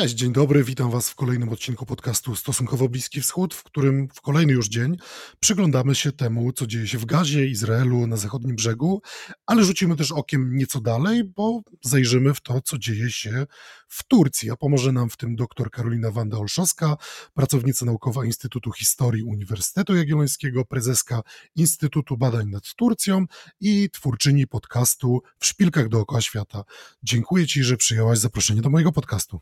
[0.00, 4.20] Cześć, dzień dobry, witam Was w kolejnym odcinku podcastu Stosunkowo Bliski Wschód, w którym w
[4.20, 4.96] kolejny już dzień
[5.40, 9.02] przyglądamy się temu, co dzieje się w Gazie, Izraelu, na zachodnim brzegu,
[9.46, 13.46] ale rzucimy też okiem nieco dalej, bo zajrzymy w to, co dzieje się
[13.88, 14.50] w Turcji.
[14.50, 16.96] A pomoże nam w tym dr Karolina Wanda-Olszowska,
[17.34, 21.22] pracownica naukowa Instytutu Historii Uniwersytetu Jagiellońskiego, prezeska
[21.56, 23.26] Instytutu Badań nad Turcją
[23.60, 26.64] i twórczyni podcastu W Szpilkach dookoła świata.
[27.02, 29.40] Dziękuję Ci, że przyjęłaś zaproszenie do mojego podcastu.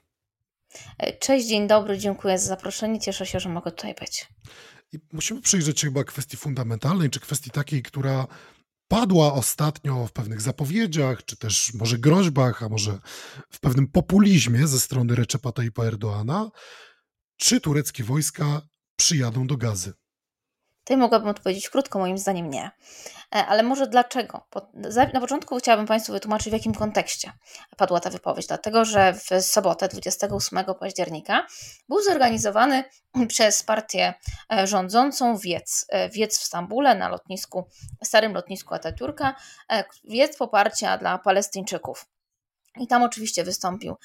[1.20, 3.00] Cześć, dzień dobry, dziękuję za zaproszenie.
[3.00, 4.28] Cieszę się, że mogę tutaj być.
[4.92, 8.26] I musimy przyjrzeć się chyba kwestii fundamentalnej, czy kwestii takiej, która
[8.88, 12.98] padła ostatnio w pewnych zapowiedziach, czy też może groźbach, a może
[13.50, 16.50] w pewnym populizmie ze strony Recepa Tayyipa Erdoana.
[17.36, 18.62] Czy tureckie wojska
[18.96, 19.92] przyjadą do Gazy?
[20.86, 22.70] Tutaj mogłabym odpowiedzieć krótko, moim zdaniem nie.
[23.34, 24.46] E, ale może dlaczego?
[25.12, 27.32] Na początku chciałabym Państwu wytłumaczyć, w jakim kontekście
[27.76, 28.46] padła ta wypowiedź.
[28.46, 31.46] Dlatego, że w sobotę 28 października
[31.88, 32.84] był zorganizowany
[33.28, 34.14] przez partię
[34.52, 37.68] e, rządzącą wiec, e, wiec w Stambule na lotnisku,
[38.04, 39.34] starym lotnisku Ataturka,
[40.04, 42.06] wiec poparcia dla Palestyńczyków.
[42.80, 43.96] I tam oczywiście wystąpił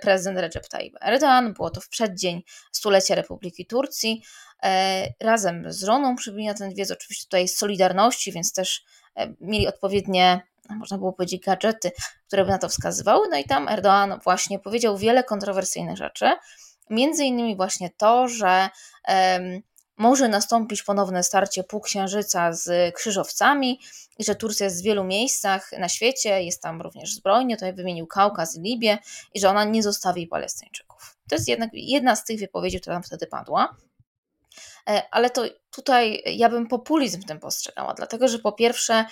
[0.00, 1.52] prezydent Recep Tayyip Erdoğan.
[1.52, 4.22] Było to w przeddzień stulecia Republiki Turcji.
[4.62, 8.84] E, razem z żoną przybyli na ten wiec, oczywiście tutaj z Solidarności, więc też
[9.16, 11.90] e, mieli odpowiednie, można było powiedzieć, gadżety,
[12.26, 13.28] które by na to wskazywały.
[13.30, 16.30] No i tam Erdoğan właśnie powiedział wiele kontrowersyjnych rzeczy.
[16.90, 18.68] Między innymi właśnie to, że
[19.96, 23.80] może nastąpić ponowne starcie półksiężyca z krzyżowcami
[24.18, 28.06] i że Turcja jest w wielu miejscach na świecie, jest tam również zbrojnie, tutaj wymienił
[28.06, 28.98] Kaukaz i Libię
[29.34, 31.16] i że ona nie zostawi Palestyńczyków.
[31.28, 33.76] To jest jednak jedna z tych wypowiedzi, która tam wtedy padła.
[34.88, 39.04] E, ale to tutaj ja bym populizm w tym postrzegała, dlatego że po pierwsze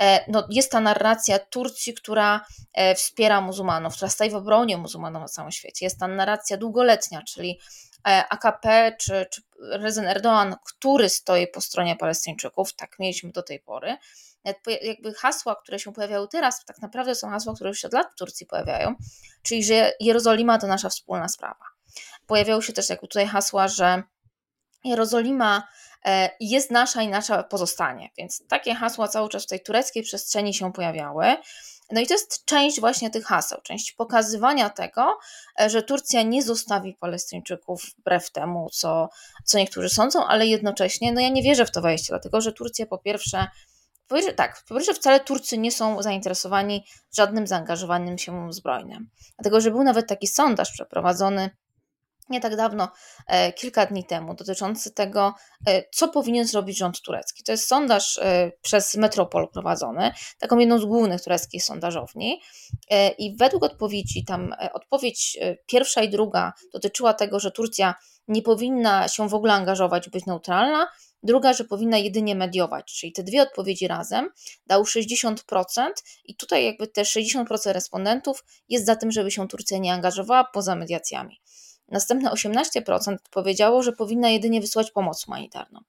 [0.00, 5.22] e, no, jest ta narracja Turcji, która e, wspiera muzułmanów, która staje w obronie muzułmanów
[5.22, 5.86] na całym świecie.
[5.86, 7.60] Jest ta narracja długoletnia, czyli
[8.28, 13.96] AKP czy, czy prezydent Erdoğan, który stoi po stronie Palestyńczyków, tak mieliśmy do tej pory.
[14.82, 18.18] Jakby hasła, które się pojawiały teraz, tak naprawdę są hasła, które już od lat w
[18.18, 18.94] Turcji pojawiają,
[19.42, 21.64] czyli że Jerozolima to nasza wspólna sprawa.
[22.26, 24.02] Pojawiały się też jakby tutaj hasła, że
[24.84, 25.68] Jerozolima
[26.04, 28.10] e, jest nasza i nasza pozostanie.
[28.18, 31.36] Więc takie hasła cały czas w tej tureckiej przestrzeni się pojawiały.
[31.92, 35.18] No i to jest część właśnie tych haseł, część pokazywania tego,
[35.60, 39.08] e, że Turcja nie zostawi Palestyńczyków wbrew temu, co,
[39.44, 42.86] co niektórzy sądzą, ale jednocześnie, no ja nie wierzę w to wejście, dlatego że Turcja
[42.86, 43.46] po pierwsze,
[44.36, 46.84] tak, po pierwsze wcale Turcy nie są zainteresowani
[47.16, 49.10] żadnym zaangażowaniem się zbrojnym.
[49.38, 51.50] Dlatego, że był nawet taki sondaż przeprowadzony
[52.30, 52.88] nie tak dawno,
[53.26, 55.34] e, kilka dni temu, dotyczący tego,
[55.66, 57.42] e, co powinien zrobić rząd turecki.
[57.44, 62.40] To jest sondaż e, przez Metropol prowadzony, taką jedną z głównych tureckich sondażowni.
[63.18, 67.94] I według odpowiedzi, tam odpowiedź pierwsza i druga dotyczyła tego, że Turcja
[68.28, 70.88] nie powinna się w ogóle angażować, być neutralna,
[71.22, 74.28] druga, że powinna jedynie mediować, czyli te dwie odpowiedzi razem
[74.66, 75.34] dały 60%
[76.24, 80.74] i tutaj jakby te 60% respondentów jest za tym, żeby się Turcja nie angażowała poza
[80.74, 81.40] mediacjami.
[81.88, 85.80] Następne 18% powiedziało, że powinna jedynie wysłać pomoc humanitarną.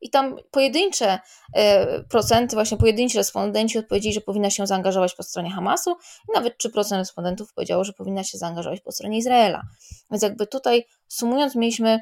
[0.00, 1.18] I tam pojedyncze
[1.54, 5.96] e, procenty, właśnie pojedynczy respondenci odpowiedzieli, że powinna się zaangażować po stronie Hamasu,
[6.28, 9.62] i nawet 3% respondentów powiedziało, że powinna się zaangażować po stronie Izraela.
[10.10, 12.00] Więc jakby tutaj sumując, mieliśmy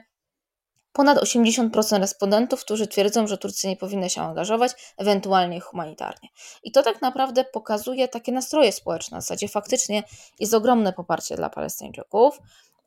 [0.92, 6.28] ponad 80% respondentów, którzy twierdzą, że Turcja nie powinna się angażować, ewentualnie humanitarnie.
[6.62, 9.19] I to tak naprawdę pokazuje takie nastroje społeczne.
[9.19, 10.02] W zasadzie faktycznie
[10.41, 12.38] jest ogromne poparcie dla Palestyńczyków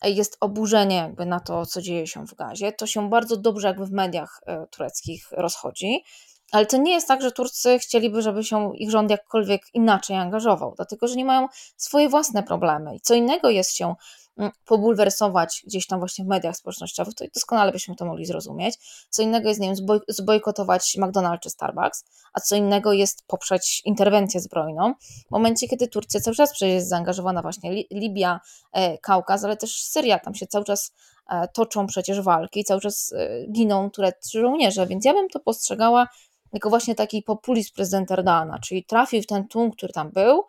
[0.03, 2.71] jest oburzenie jakby na to, co dzieje się w Gazie.
[2.71, 6.03] To się bardzo dobrze jakby w mediach e, tureckich rozchodzi.
[6.51, 10.73] Ale to nie jest tak, że Turcy chcieliby, żeby się ich rząd jakkolwiek inaczej angażował,
[10.75, 11.47] dlatego że nie mają
[11.77, 12.95] swoje własne problemy.
[12.95, 13.95] I co innego jest się
[14.37, 18.75] Mm, pobulwersować gdzieś tam właśnie w mediach społecznościowych, to doskonale byśmy to mogli zrozumieć.
[19.09, 23.81] Co innego jest, nie wiem, zboj, zbojkotować McDonald's czy Starbucks, a co innego jest poprzeć
[23.85, 24.93] interwencję zbrojną.
[25.27, 28.39] W momencie, kiedy Turcja cały czas przecież jest zaangażowana właśnie Libia,
[28.73, 30.93] e, Kaukaz, ale też Syria, tam się cały czas
[31.29, 36.07] e, toczą przecież walki, cały czas e, giną tureccy żołnierze, więc ja bym to postrzegała
[36.55, 40.43] jako właśnie taki populizm prezydenta Erdoana, czyli trafił w ten tłum, który tam był,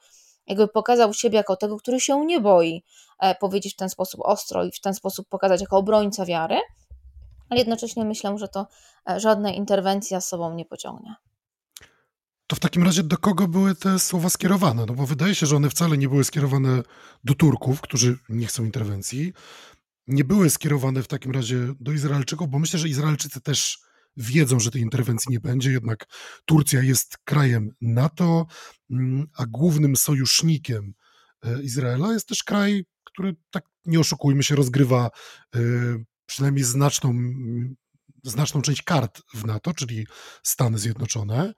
[0.47, 2.85] jakby pokazał siebie jako tego, który się nie boi
[3.21, 6.57] e, powiedzieć w ten sposób ostro i w ten sposób pokazać jako obrońca wiary,
[7.51, 8.67] ale jednocześnie myślę, że to
[9.11, 11.15] e, żadna interwencja z sobą nie pociągnie.
[12.47, 14.87] To w takim razie do kogo były te słowa skierowane?
[14.87, 16.83] No bo wydaje się, że one wcale nie były skierowane
[17.25, 19.33] do Turków, którzy nie chcą interwencji.
[20.07, 23.86] Nie były skierowane w takim razie do Izraelczyków, bo myślę, że Izraelczycy też
[24.17, 26.07] wiedzą, że tej interwencji nie będzie, jednak
[26.45, 28.47] Turcja jest krajem NATO,
[28.91, 30.95] mm, a głównym sojusznikiem
[31.43, 35.11] e, Izraela jest też kraj, który tak nie oszukujmy się, rozgrywa
[35.57, 37.15] y, przynajmniej znaczną,
[38.25, 40.07] znaczną część kart w NATO, czyli
[40.43, 41.55] Stany Zjednoczone.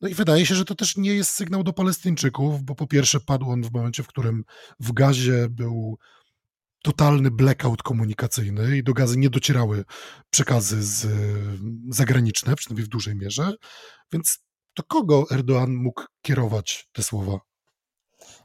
[0.00, 3.20] No i wydaje się, że to też nie jest sygnał do Palestyńczyków, bo po pierwsze
[3.20, 4.44] padł on w momencie, w którym
[4.80, 5.98] w gazie był
[6.86, 9.84] totalny blackout komunikacyjny i do gazy nie docierały
[10.30, 11.06] przekazy z,
[11.90, 13.52] zagraniczne, przynajmniej w dużej mierze.
[14.12, 14.38] Więc
[14.76, 17.38] do kogo Erdoğan mógł kierować te słowa?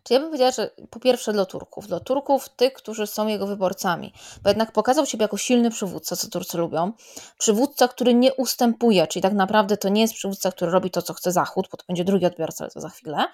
[0.04, 3.48] Czy ja bym powiedziała, że po pierwsze dla Turków, dla Turków, tych, którzy są jego
[3.48, 4.14] wyborcami,
[4.44, 6.92] bo jednak pokazał siebie jako silny przywódca, co Turcy lubią,
[7.38, 11.14] przywódca, który nie ustępuje, czyli tak naprawdę to nie jest przywódca, który robi to, co
[11.14, 13.26] chce Zachód, bo to będzie drugi odbiorca, ale to za chwilę,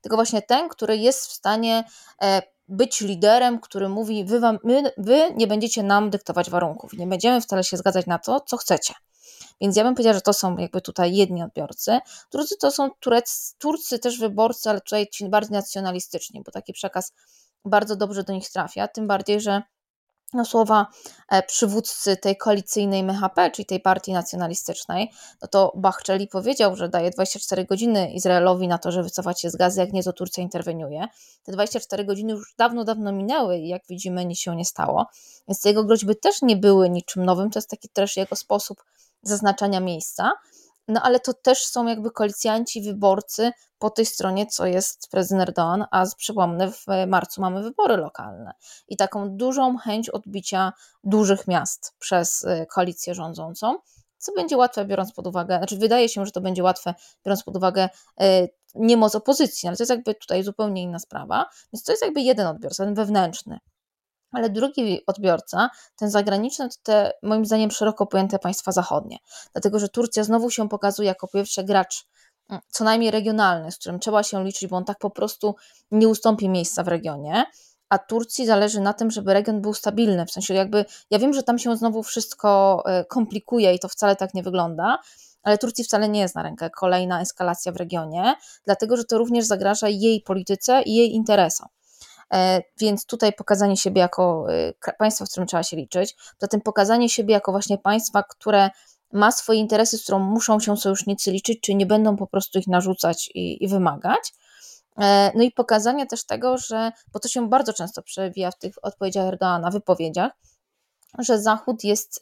[0.00, 1.84] tylko właśnie ten, który jest w stanie
[2.22, 7.06] e, być liderem, który mówi, wy, wam, my, wy nie będziecie nam dyktować warunków, nie
[7.06, 8.94] będziemy wcale się zgadzać na to, co chcecie.
[9.60, 11.98] Więc ja bym powiedziała, że to są jakby tutaj jedni odbiorcy.
[12.32, 17.12] Drudzy to są Turec, Turcy też wyborcy, ale tutaj ci bardziej nacjonalistyczni, bo taki przekaz
[17.64, 19.62] bardzo dobrze do nich trafia, tym bardziej, że
[20.36, 20.86] no, słowa
[21.28, 25.12] e, przywódcy tej koalicyjnej MHP, czyli tej partii nacjonalistycznej,
[25.42, 29.56] no to Bachczeli powiedział, że daje 24 godziny Izraelowi na to, żeby wycofać się z
[29.56, 31.06] gazy, jak nie to Turcja interweniuje.
[31.42, 35.06] Te 24 godziny już dawno, dawno minęły i jak widzimy nic się nie stało,
[35.48, 38.84] więc jego groźby też nie były niczym nowym, to jest taki też jego sposób
[39.22, 40.32] zaznaczania miejsca,
[40.88, 45.84] no ale to też są jakby koalicjanci, wyborcy po tej stronie, co jest prezydent Erdoğan,
[45.90, 48.52] a przypomnę, w marcu mamy wybory lokalne
[48.88, 50.72] i taką dużą chęć odbicia
[51.04, 53.78] dużych miast przez y, koalicję rządzącą,
[54.18, 56.94] co będzie łatwe biorąc pod uwagę, znaczy wydaje się, że to będzie łatwe
[57.24, 57.88] biorąc pod uwagę
[58.22, 62.20] y, niemoc opozycji, ale to jest jakby tutaj zupełnie inna sprawa, więc to jest jakby
[62.20, 63.58] jeden odbiorca, ten wewnętrzny.
[64.36, 69.18] Ale drugi odbiorca, ten zagraniczny, to te moim zdaniem szeroko pojęte państwa zachodnie.
[69.52, 72.06] Dlatego, że Turcja znowu się pokazuje jako pierwszy gracz
[72.50, 75.54] mm, co najmniej regionalny, z którym trzeba się liczyć, bo on tak po prostu
[75.90, 77.44] nie ustąpi miejsca w regionie.
[77.88, 80.26] A Turcji zależy na tym, żeby region był stabilny.
[80.26, 84.16] W sensie, jakby ja wiem, że tam się znowu wszystko e, komplikuje i to wcale
[84.16, 84.98] tak nie wygląda,
[85.42, 88.34] ale Turcji wcale nie jest na rękę kolejna eskalacja w regionie,
[88.64, 91.68] dlatego że to również zagraża jej polityce i jej interesom.
[92.34, 94.46] E, więc tutaj pokazanie siebie jako
[94.86, 98.70] e, państwa, z którym trzeba się liczyć, zatem pokazanie siebie jako właśnie państwa, które
[99.12, 102.66] ma swoje interesy, z którą muszą się sojusznicy liczyć, czy nie będą po prostu ich
[102.66, 104.34] narzucać i, i wymagać.
[104.98, 108.74] E, no i pokazanie też tego, że, bo to się bardzo często przewija w tych
[108.82, 110.32] odpowiedziach Erdoana, wypowiedziach,
[111.18, 112.20] że Zachód jest,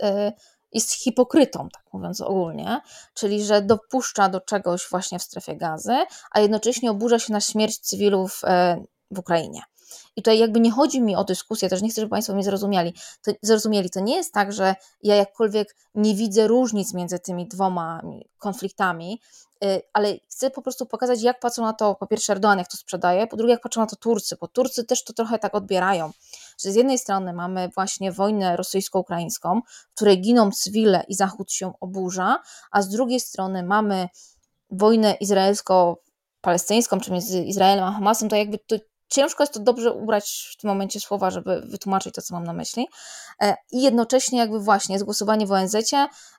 [0.72, 2.80] jest hipokrytą, tak mówiąc ogólnie,
[3.14, 5.96] czyli że dopuszcza do czegoś właśnie w strefie gazy,
[6.30, 8.42] a jednocześnie oburza się na śmierć cywilów
[9.10, 9.60] w Ukrainie.
[10.16, 12.94] I tutaj jakby nie chodzi mi o dyskusję, też nie chcę, żeby Państwo mnie zrozumieli.
[13.22, 13.90] To, zrozumieli.
[13.90, 18.02] To nie jest tak, że ja jakkolwiek nie widzę różnic między tymi dwoma
[18.38, 19.20] konfliktami,
[19.64, 22.76] y, ale chcę po prostu pokazać, jak patrzą na to, po pierwsze Erdogan, jak to
[22.76, 26.12] sprzedaje, po drugie, jak patrzą na to Turcy, bo Turcy też to trochę tak odbierają,
[26.64, 29.60] że z jednej strony mamy właśnie wojnę rosyjsko-ukraińską,
[29.90, 34.08] w której giną cywile i Zachód się oburza, a z drugiej strony mamy
[34.70, 38.76] wojnę izraelsko-palestyńską, czy między Izraelem a Hamasem, to jakby to
[39.14, 42.52] ciężko jest to dobrze ubrać w tym momencie słowa, żeby wytłumaczyć to, co mam na
[42.52, 42.88] myśli.
[43.42, 45.76] E, I jednocześnie jakby właśnie jest głosowanie w ONZ,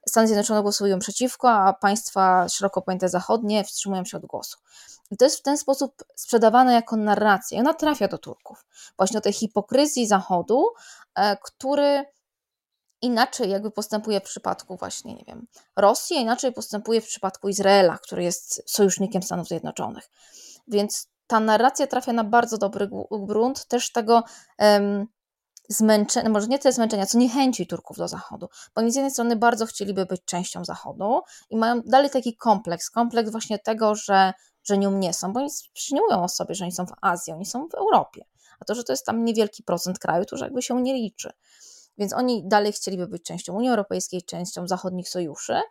[0.08, 4.58] Stany Zjednoczone głosują przeciwko, a państwa szeroko pojęte zachodnie wstrzymują się od głosu.
[5.12, 7.58] I to jest w ten sposób sprzedawane jako narracja.
[7.58, 8.66] I ona trafia do Turków.
[8.98, 10.66] Właśnie o tej hipokryzji Zachodu,
[11.16, 12.06] e, który
[13.02, 17.98] inaczej jakby postępuje w przypadku właśnie, nie wiem, Rosji, a inaczej postępuje w przypadku Izraela,
[17.98, 20.10] który jest sojusznikiem Stanów Zjednoczonych.
[20.68, 24.24] Więc ta narracja trafia na bardzo dobry grunt też tego
[24.60, 25.08] um,
[25.70, 29.36] zmęczenia, może nie tyle zmęczenia, co niechęci Turków do Zachodu, bo oni z jednej strony
[29.36, 34.78] bardzo chcieliby być częścią Zachodu i mają dalej taki kompleks, kompleks właśnie tego, że, że
[34.78, 35.50] nią nie są, bo oni
[35.92, 38.26] nie mówią o sobie, że oni są w Azji, oni są w Europie,
[38.60, 41.32] a to, że to jest tam niewielki procent kraju, to już jakby się nie liczy.
[41.98, 45.62] Więc oni dalej chcieliby być częścią Unii Europejskiej, częścią zachodnich sojuszy,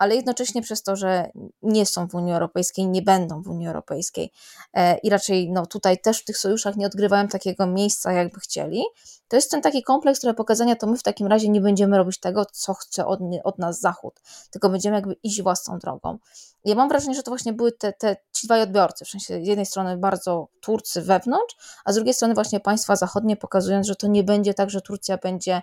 [0.00, 1.30] ale jednocześnie przez to, że
[1.62, 4.32] nie są w Unii Europejskiej, nie będą w Unii Europejskiej
[4.74, 8.82] e, i raczej no, tutaj też w tych sojuszach nie odgrywają takiego miejsca, jakby chcieli,
[9.28, 12.20] to jest ten taki kompleks, który pokazania, to my w takim razie nie będziemy robić
[12.20, 16.18] tego, co chce od, od nas Zachód, tylko będziemy jakby iść własną drogą.
[16.64, 19.46] Ja mam wrażenie, że to właśnie były te, te ci dwaj odbiorcy, w sensie z
[19.46, 24.06] jednej strony bardzo Turcy wewnątrz, a z drugiej strony właśnie państwa zachodnie, pokazując, że to
[24.06, 25.62] nie będzie tak, że Turcja będzie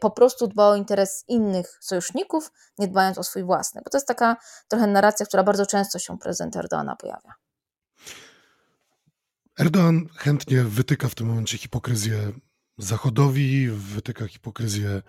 [0.00, 3.80] po prostu dba o interes innych sojuszników, nie dbając o swój własny.
[3.84, 4.36] Bo to jest taka
[4.68, 7.34] trochę narracja, która bardzo często się prezydent Erdoana pojawia.
[9.60, 12.32] Erdoğan chętnie wytyka w tym momencie hipokryzję
[12.78, 15.02] Zachodowi, wytyka hipokryzję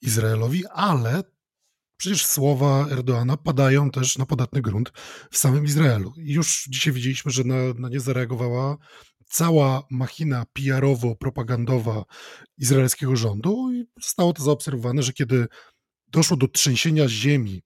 [0.00, 1.22] Izraelowi, ale
[1.96, 4.92] przecież słowa Erdoana padają też na podatny grunt
[5.30, 6.12] w samym Izraelu.
[6.16, 8.76] Już dzisiaj widzieliśmy, że na, na nie zareagowała
[9.34, 12.04] cała machina PR-owo-propagandowa
[12.58, 15.46] izraelskiego rządu i zostało to zaobserwowane, że kiedy
[16.06, 17.62] doszło do trzęsienia ziemi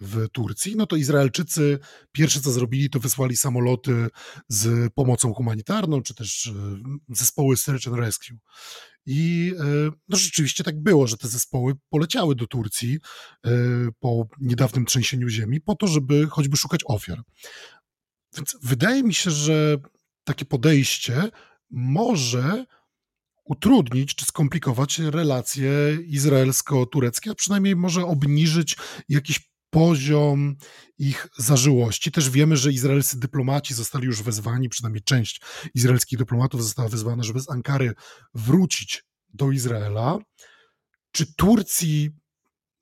[0.00, 1.78] w Turcji, no to Izraelczycy
[2.12, 4.06] pierwsze co zrobili, to wysłali samoloty
[4.48, 6.52] z pomocą humanitarną, czy też e,
[7.08, 8.34] zespoły Search and Rescue.
[9.06, 9.64] I e,
[10.08, 12.98] no rzeczywiście tak było, że te zespoły poleciały do Turcji
[13.44, 13.50] e,
[14.00, 17.22] po niedawnym trzęsieniu ziemi, po to, żeby choćby szukać ofiar.
[18.36, 19.76] Więc wydaje mi się, że
[20.28, 21.30] takie podejście
[21.70, 22.64] może
[23.44, 25.70] utrudnić czy skomplikować relacje
[26.06, 28.76] izraelsko-tureckie, a przynajmniej może obniżyć
[29.08, 30.56] jakiś poziom
[30.98, 32.12] ich zażyłości.
[32.12, 35.42] Też wiemy, że izraelscy dyplomaci zostali już wezwani, przynajmniej część
[35.74, 37.94] izraelskich dyplomatów została wezwana, żeby z Ankary
[38.34, 40.18] wrócić do Izraela.
[41.12, 42.10] Czy Turcji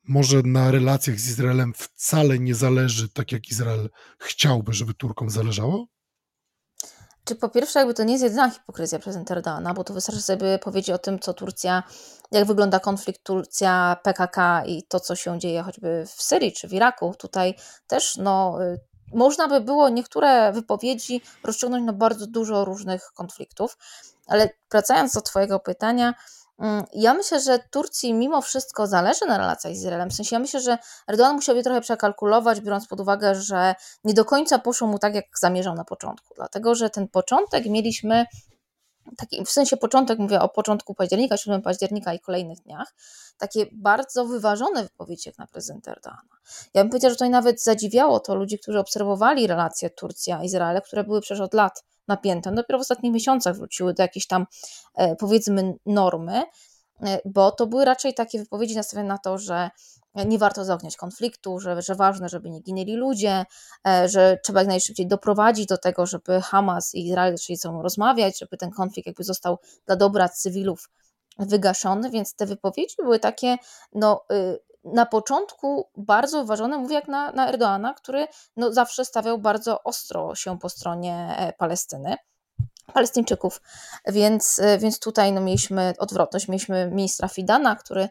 [0.09, 5.87] może na relacjach z Izraelem wcale nie zależy tak, jak Izrael chciałby, żeby Turkom zależało?
[7.27, 10.59] Czy po pierwsze, jakby to nie jest jedyna hipokryzja prezydenta Erdogana, bo to wystarczy sobie
[10.59, 11.83] powiedzieć o tym, co Turcja,
[12.33, 16.73] jak wygląda konflikt Turcja, PKK i to, co się dzieje choćby w Syrii czy w
[16.73, 17.15] Iraku.
[17.19, 17.55] Tutaj
[17.87, 18.81] też no, y,
[19.15, 23.79] można by było niektóre wypowiedzi rozciągnąć na bardzo dużo różnych konfliktów,
[24.27, 26.15] ale wracając do Twojego pytania,
[26.93, 30.11] ja myślę, że Turcji mimo wszystko zależy na relacjach z Izraelem.
[30.11, 34.15] W sensie ja myślę, że Erdogan musiał je trochę przekalkulować, biorąc pod uwagę, że nie
[34.15, 36.35] do końca poszło mu tak, jak zamierzał na początku.
[36.35, 38.27] Dlatego, że ten początek mieliśmy
[39.17, 42.95] taki, w sensie początek, mówię o początku października, 7 października i kolejnych dniach,
[43.39, 46.37] takie bardzo wyważone wypowiedzi jak na prezydenta Erdogana.
[46.75, 51.21] Ja bym powiedziała, że to nawet zadziwiało to ludzi, którzy obserwowali relacje Turcja-Izrael, które były
[51.21, 52.53] przecież od lat napięte.
[52.53, 54.47] Dopiero w ostatnich miesiącach wróciły do jakiejś tam,
[54.95, 56.43] e, powiedzmy, normy,
[57.03, 59.71] e, bo to były raczej takie wypowiedzi nastawione na to, że
[60.25, 63.45] nie warto zaogniać konfliktu, że, że ważne, żeby nie ginęli ludzie,
[63.89, 67.83] e, że trzeba jak najszybciej doprowadzić do tego, żeby Hamas i Izrael zaczęli ze sobą
[67.83, 70.91] rozmawiać, żeby ten konflikt jakby został dla dobra cywilów
[71.39, 73.57] wygaszony, więc te wypowiedzi były takie,
[73.95, 74.59] no, y,
[74.93, 78.27] na początku bardzo uważane, mówię jak na, na Erdoana, który
[78.57, 82.17] no, zawsze stawiał bardzo ostro się po stronie e, Palestyny.
[82.93, 83.63] Palestyńczyków,
[84.07, 86.49] więc, e, więc tutaj no, mieliśmy odwrotność.
[86.49, 88.09] Mieliśmy ministra Fidana, który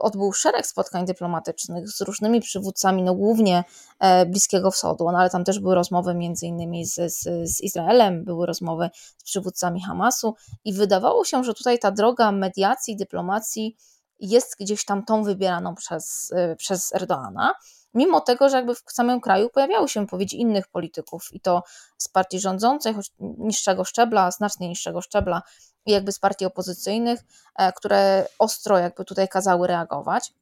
[0.00, 3.64] odbył szereg spotkań dyplomatycznych z różnymi przywódcami, no głównie
[4.00, 8.24] e, Bliskiego Wschodu, no, ale tam też były rozmowy między innymi z, z, z Izraelem,
[8.24, 13.76] były rozmowy z przywódcami Hamasu i wydawało się, że tutaj ta droga mediacji, dyplomacji
[14.22, 17.54] jest gdzieś tam tą wybieraną przez, y, przez Erdoana,
[17.94, 21.62] mimo tego, że jakby w samym kraju pojawiały się wypowiedzi innych polityków i to
[21.98, 25.42] z partii rządzącej, choć niższego szczebla, znacznie niższego szczebla
[25.86, 27.20] i jakby z partii opozycyjnych,
[27.56, 30.32] e, które ostro jakby tutaj kazały reagować.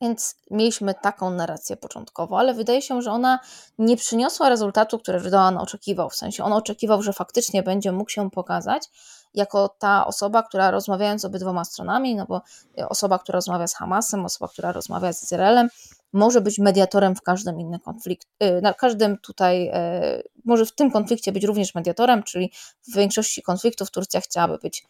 [0.00, 3.38] Więc mieliśmy taką narrację początkowo, ale wydaje się, że ona
[3.78, 6.10] nie przyniosła rezultatu, który Erdogan oczekiwał.
[6.10, 8.90] W sensie on oczekiwał, że faktycznie będzie mógł się pokazać
[9.34, 12.42] jako ta osoba, która rozmawiając z obydwoma stronami, no bo
[12.88, 15.68] osoba, która rozmawia z Hamasem, osoba, która rozmawia z Izraelem,
[16.12, 18.28] może być mediatorem w każdym innym konflikcie,
[18.62, 22.52] na każdym tutaj, e, może w tym konflikcie być również mediatorem, czyli
[22.88, 24.86] w większości konfliktów Turcja chciałaby być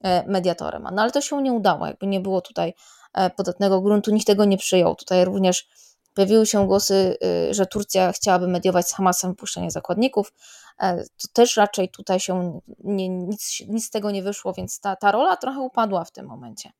[0.00, 0.88] e, mediatorem.
[0.92, 2.74] No ale to się nie udało, jakby nie było tutaj
[3.14, 4.94] e, podatnego gruntu, nikt tego nie przyjął.
[4.94, 5.68] Tutaj również
[6.14, 7.16] pojawiły się głosy,
[7.50, 13.08] że Turcja chciałaby mediować z Hamasem wypuszczenie zakładników, E, to też raczej tutaj się nie,
[13.08, 16.72] nic, nic z tego nie wyszło, więc ta, ta rola trochę upadła w tym momencie.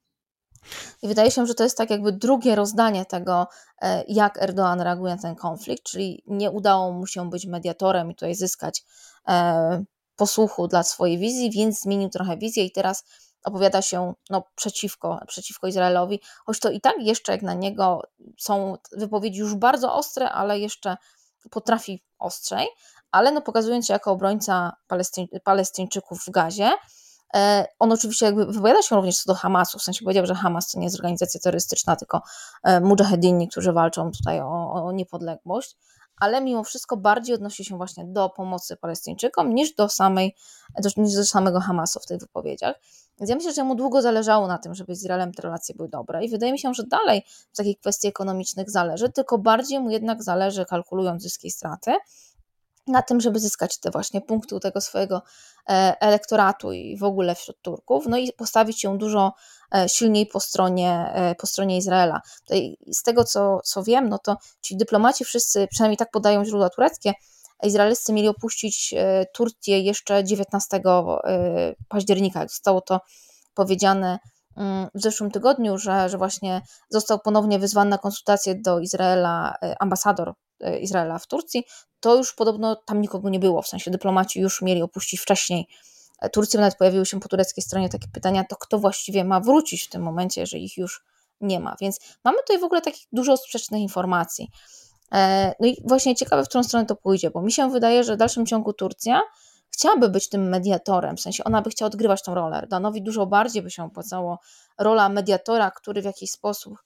[1.03, 3.49] I wydaje się, że to jest tak jakby drugie rozdanie tego,
[3.83, 8.15] e, jak Erdoğan reaguje na ten konflikt, czyli nie udało mu się być mediatorem i
[8.15, 8.85] tutaj zyskać
[9.29, 9.85] e,
[10.17, 13.05] posłuchu dla swojej wizji, więc zmienił trochę wizję i teraz
[13.45, 18.03] opowiada się no, przeciwko, przeciwko Izraelowi, choć to i tak jeszcze jak na niego
[18.39, 20.97] są wypowiedzi już bardzo ostre, ale jeszcze
[21.51, 22.67] potrafi ostrzej,
[23.13, 26.71] ale no pokazując się jako obrońca Palestyń, Palestyńczyków w Gazie,
[27.35, 30.69] e, on oczywiście jakby wypowiada się również co do Hamasu, w sensie powiedział, że Hamas
[30.69, 32.23] to nie jest organizacja terrorystyczna, tylko
[32.65, 35.77] e, mujahedini, którzy walczą tutaj o, o niepodległość,
[36.21, 40.37] ale mimo wszystko bardziej odnosi się właśnie do pomocy Palestyńczykom niż do, samej,
[40.97, 42.77] niż do samego Hamasu w tych wypowiedziach.
[43.21, 45.89] Więc ja myślę, że mu długo zależało na tym, żeby z Izraelem te relacje były
[45.89, 47.23] dobre i wydaje mi się, że dalej
[47.53, 51.93] w takich kwestii ekonomicznych zależy, tylko bardziej mu jednak zależy, kalkulując zyski i straty,
[52.89, 55.23] na tym, żeby zyskać te właśnie punkty tego swojego
[55.69, 59.33] e, elektoratu i w ogóle wśród Turków, no i postawić się dużo
[59.75, 62.21] e, silniej po stronie, e, po stronie Izraela.
[62.93, 67.13] Z tego, co, co wiem, no to ci dyplomaci wszyscy, przynajmniej tak podają źródła tureckie,
[67.63, 68.95] izraelscy mieli opuścić
[69.35, 70.81] Turcję jeszcze 19
[71.89, 72.43] października.
[72.43, 73.01] Zostało to
[73.55, 74.19] powiedziane
[74.57, 80.35] mm, w zeszłym tygodniu, że, że właśnie został ponownie wyzwany na konsultacje do Izraela ambasador
[80.81, 81.65] Izraela w Turcji,
[82.01, 85.69] to już podobno tam nikogo nie było, w sensie dyplomaci już mieli opuścić wcześniej
[86.33, 89.89] Turcją nawet pojawiły się po tureckiej stronie takie pytania, to kto właściwie ma wrócić w
[89.89, 91.05] tym momencie, że ich już
[91.41, 91.77] nie ma.
[91.81, 94.51] Więc mamy tutaj w ogóle takich dużo sprzecznych informacji.
[95.13, 98.15] E, no i właśnie ciekawe, w którą stronę to pójdzie, bo mi się wydaje, że
[98.15, 99.23] w dalszym ciągu Turcja
[99.71, 102.57] chciałaby być tym mediatorem, w sensie ona by chciała odgrywać tą rolę.
[102.59, 104.39] Erdoganowi dużo bardziej by się opłacało
[104.79, 106.79] rola mediatora, który w jakiś sposób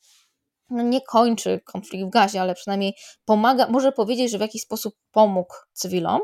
[0.72, 4.94] no nie kończy konflikt w gazie, ale przynajmniej pomaga, może powiedzieć, że w jakiś sposób
[5.12, 6.20] pomógł cywilom,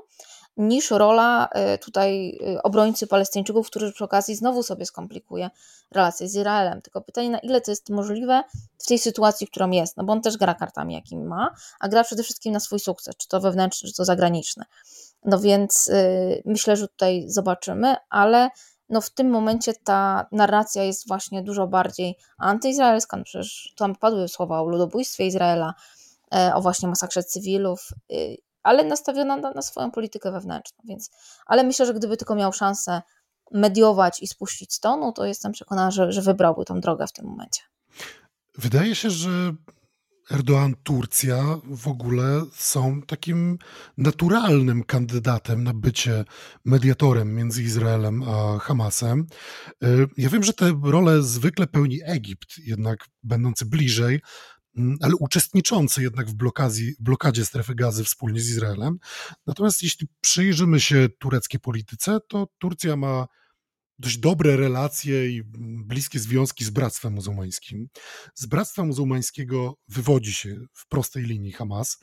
[0.58, 5.50] niż rola e, tutaj e, obrońcy Palestyńczyków, który przy okazji znowu sobie skomplikuje
[5.90, 6.82] relacje z Izraelem.
[6.82, 8.42] Tylko pytanie, na ile to jest możliwe
[8.78, 12.04] w tej sytuacji, którą jest, no bo on też gra kartami, jakim ma, a gra
[12.04, 14.64] przede wszystkim na swój sukces, czy to wewnętrzny, czy to zagraniczny.
[15.24, 18.50] No więc yy, myślę, że tutaj zobaczymy, ale
[18.88, 24.28] no w tym momencie ta narracja jest właśnie dużo bardziej antyizraelska, no przecież tam padły
[24.28, 25.74] słowa o ludobójstwie Izraela,
[26.34, 31.10] e, o właśnie masakrze cywilów, y, ale nastawiona na, na, swoją politykę wewnętrzną, więc,
[31.46, 33.02] ale myślę, że gdyby tylko miał szansę
[33.50, 37.62] mediować i spuścić tonu, to jestem przekonana, że, że wybrałby tą drogę w tym momencie.
[38.54, 39.28] Wydaje się, że
[40.30, 43.58] Erdoğan, Turcja w ogóle są takim
[43.98, 46.24] naturalnym kandydatem na bycie
[46.64, 49.26] mediatorem między Izraelem a Hamasem.
[49.84, 54.20] Y, ja wiem, że tę rolę zwykle pełni Egipt, jednak będący bliżej,
[54.76, 58.98] mm, ale uczestniczący jednak w blokadzie, blokadzie strefy gazy wspólnie z Izraelem.
[59.46, 63.26] Natomiast jeśli przyjrzymy się tureckiej polityce, to Turcja ma
[63.98, 65.42] dość dobre relacje i
[65.84, 67.88] bliskie związki z Bractwem Muzułmańskim.
[68.34, 71.98] Z Bractwa Muzułmańskiego wywodzi się w prostej linii Hamas,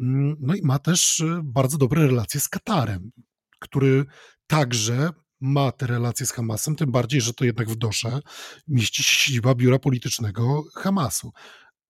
[0.00, 3.10] mm, no i ma też y, bardzo dobre relacje z Katarem,
[3.58, 4.04] który
[4.46, 8.20] także ma te relacje z Hamasem, tym bardziej, że to jednak w Dosze
[8.68, 11.32] mieści się siedziba biura politycznego Hamasu.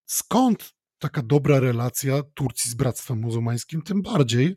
[0.07, 3.83] Skąd taka dobra relacja Turcji z Bractwem Muzułmańskim?
[3.83, 4.57] Tym bardziej,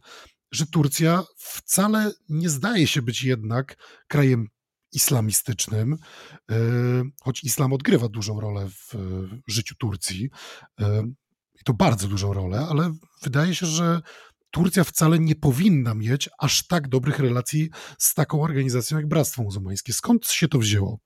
[0.51, 3.75] że Turcja wcale nie zdaje się być jednak
[4.07, 4.47] krajem
[4.93, 5.97] islamistycznym,
[6.51, 6.55] e,
[7.21, 8.95] choć islam odgrywa dużą rolę w
[9.47, 10.29] życiu Turcji,
[10.79, 11.03] e,
[11.61, 14.01] i to bardzo dużą rolę, ale wydaje się, że
[14.51, 19.93] Turcja wcale nie powinna mieć aż tak dobrych relacji z taką organizacją jak Bractwo Muzułmańskie.
[19.93, 20.99] Skąd się to wzięło?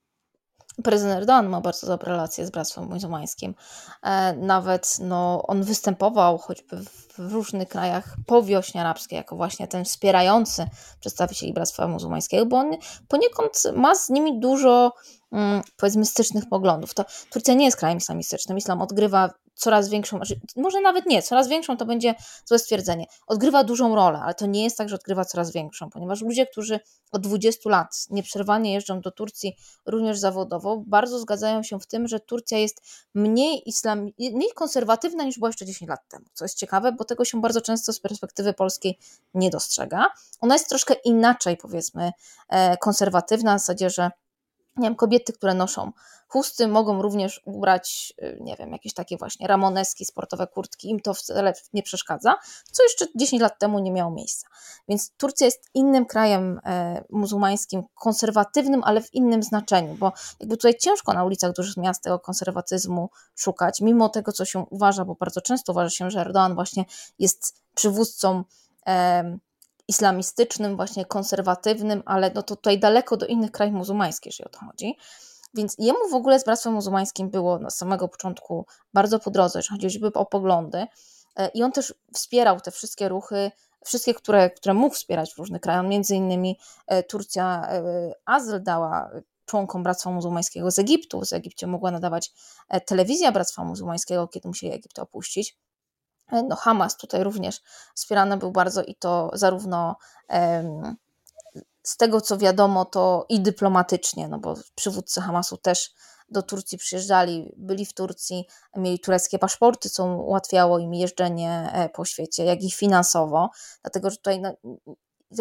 [0.84, 3.56] Prezydent Erdogan ma bardzo dobre relacje z Bractwem Muzułmańskim.
[4.04, 6.78] E, nawet no, on występował choćby
[7.18, 10.68] w różnych krajach po wiośnie arabskiej jako właśnie ten wspierający
[11.00, 12.72] przedstawicieli Bractwa Muzułmańskiego, bo on
[13.08, 14.94] poniekąd ma z nimi dużo
[15.32, 16.94] mm, powiedzmy stycznych poglądów.
[16.94, 18.58] To Turcja nie jest krajem islamistycznym.
[18.58, 22.16] Islam odgrywa coraz większą, znaczy, może nawet nie, coraz większą to będzie
[22.46, 23.06] złe stwierdzenie.
[23.28, 26.80] Odgrywa dużą rolę, ale to nie jest tak, że odgrywa coraz większą, ponieważ ludzie, którzy
[27.12, 32.20] od 20 lat nieprzerwanie jeżdżą do Turcji również zawodowo, bardzo zgadzają się w tym, że
[32.20, 32.82] Turcja jest
[33.14, 37.26] mniej islam, mniej konserwatywna niż była jeszcze 10 lat temu, co jest ciekawe, bo tego
[37.26, 38.98] się bardzo często z perspektywy polskiej
[39.34, 40.08] nie dostrzega.
[40.42, 42.12] Ona jest troszkę inaczej, powiedzmy,
[42.50, 44.12] e, konserwatywna, w zasadzie, że
[44.78, 45.92] nie wiem, kobiety, które noszą
[46.28, 51.14] chusty, mogą również ubrać, y, nie wiem, jakieś takie właśnie ramoneski, sportowe kurtki, im to
[51.14, 52.36] wcale nie przeszkadza,
[52.72, 54.48] co jeszcze 10 lat temu nie miało miejsca.
[54.88, 60.78] Więc Turcja jest innym krajem e, muzułmańskim, konserwatywnym, ale w innym znaczeniu, bo jakby tutaj
[60.78, 65.42] ciężko na ulicach dużych miast tego konserwatyzmu szukać, mimo tego, co się uważa, bo bardzo
[65.42, 66.86] często uważa się, że Erdoğan właśnie
[67.20, 68.44] jest przywódcą
[69.88, 74.60] islamistycznym, właśnie konserwatywnym, ale no to tutaj daleko do innych krajów muzułmańskich, jeżeli o to
[74.60, 74.98] chodzi.
[75.54, 79.82] Więc jemu w ogóle z Bractwem Muzułmańskim było na samego początku bardzo po drodze, jeżeli
[79.82, 80.88] choćby o poglądy.
[81.36, 83.52] E, I on też wspierał te wszystkie ruchy,
[83.86, 85.86] wszystkie, które, które mógł wspierać w różnych krajach.
[85.86, 89.10] Między innymi e, Turcja e, azyl dała
[89.46, 91.26] członkom Bractwa Muzułmańskiego z Egiptu.
[91.26, 92.34] Z Egipcie mogła nadawać
[92.86, 95.58] telewizja Bractwa Muzułmańskiego, kiedy musieli Egipt opuścić.
[96.32, 97.62] E, no Hamas tutaj również
[97.96, 99.96] wspierany był bardzo i to zarówno
[101.84, 105.94] z tego co wiadomo, to i dyplomatycznie, no bo przywódcy Hamasu też
[106.30, 112.06] do Turcji przyjeżdżali, byli w Turcji, mieli tureckie paszporty, co ułatwiało im jeżdżenie e, po
[112.06, 113.50] świecie, jak i finansowo,
[113.82, 114.54] dlatego że tutaj no,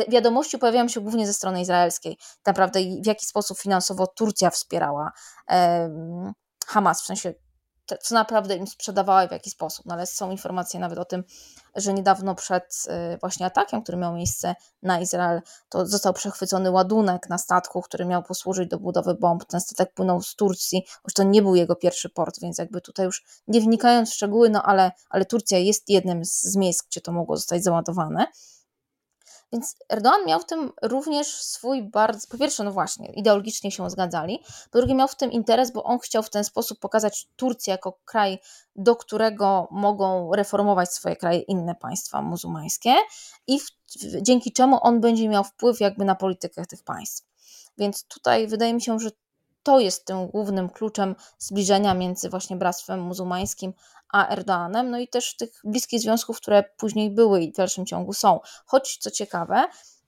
[0.08, 5.12] wiadomości pojawiają się głównie ze strony izraelskiej, naprawdę w jaki sposób finansowo Turcja wspierała
[6.66, 7.34] Hamas, w sensie
[8.00, 9.86] co naprawdę im sprzedawała i w jaki sposób.
[9.86, 11.24] No ale są informacje nawet o tym,
[11.76, 17.28] że niedawno przed y, właśnie atakiem, który miał miejsce na Izrael, to został przechwycony ładunek
[17.28, 19.44] na statku, który miał posłużyć do budowy bomb.
[19.44, 23.06] Ten statek płynął z Turcji, już to nie był jego pierwszy port, więc jakby tutaj
[23.06, 27.12] już nie wnikając w szczegóły, no ale, ale Turcja jest jednym z miejsc, gdzie to
[27.12, 28.26] mogło zostać załadowane.
[29.54, 34.42] Więc Erdoğan miał w tym również swój bardzo, po pierwsze, no właśnie, ideologicznie się zgadzali,
[34.70, 37.98] po drugie miał w tym interes, bo on chciał w ten sposób pokazać Turcję jako
[38.04, 38.38] kraj,
[38.76, 42.94] do którego mogą reformować swoje kraje inne państwa muzułmańskie
[43.46, 43.66] i w,
[44.22, 47.26] dzięki czemu on będzie miał wpływ jakby na politykę tych państw.
[47.78, 49.10] Więc tutaj wydaje mi się, że
[49.62, 53.72] to jest tym głównym kluczem zbliżenia między właśnie Bractwem Muzułmańskim
[54.14, 58.12] a Erdoanem, no i też tych bliskich związków, które później były i w dalszym ciągu
[58.12, 58.40] są.
[58.66, 59.64] Choć co ciekawe,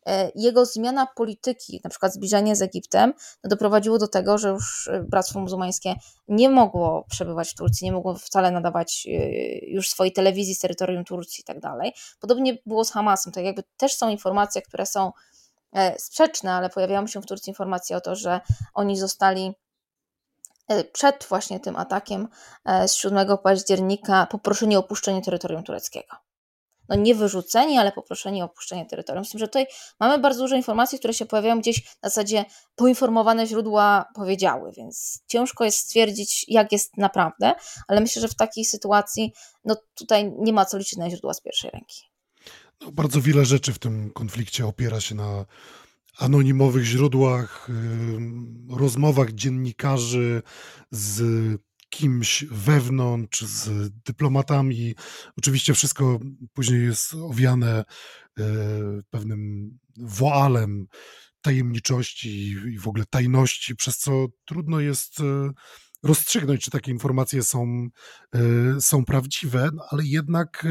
[0.06, 3.14] e, jego zmiana polityki, na przykład zbliżenie z Egiptem,
[3.44, 5.94] no doprowadziło do tego, że już e, Bractwo Muzułmańskie
[6.28, 9.10] nie mogło przebywać w Turcji, nie mogło wcale nadawać e,
[9.58, 11.92] już swojej telewizji z terytorium Turcji i tak dalej.
[12.20, 15.12] Podobnie było z Hamasem, tak jakby też są informacje, które są
[15.98, 18.40] sprzeczne, ale pojawiają się w Turcji informacje o to, że
[18.74, 19.54] oni zostali
[20.92, 22.28] przed właśnie tym atakiem
[22.64, 26.16] e, z 7 października poproszeni o opuszczenie terytorium tureckiego.
[26.88, 29.24] No nie wyrzuceni, ale poproszeni o opuszczenie terytorium.
[29.24, 29.66] Z tym, że tutaj
[30.00, 32.44] mamy bardzo dużo informacji, które się pojawiają gdzieś na zasadzie
[32.76, 37.54] poinformowane źródła powiedziały, więc ciężko jest stwierdzić, jak jest naprawdę,
[37.88, 39.32] ale myślę, że w takiej sytuacji
[39.64, 42.02] no tutaj nie ma co liczyć na źródła z pierwszej ręki.
[42.80, 45.44] No, bardzo wiele rzeczy w tym konflikcie opiera się na
[46.18, 47.68] anonimowych źródłach,
[48.70, 50.42] rozmowach dziennikarzy
[50.90, 51.22] z
[51.88, 54.94] kimś wewnątrz, z dyplomatami.
[55.38, 56.18] Oczywiście wszystko
[56.52, 57.84] później jest owiane
[58.38, 58.44] e,
[59.10, 60.86] pewnym woalem
[61.40, 65.50] tajemniczości i w ogóle tajności, przez co trudno jest e,
[66.02, 67.88] rozstrzygnąć, czy takie informacje są,
[68.80, 70.66] są prawdziwe, no, ale jednak